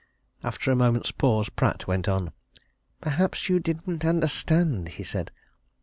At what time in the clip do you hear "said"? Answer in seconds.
5.03-5.29